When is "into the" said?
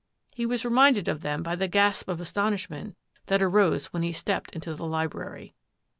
4.55-4.87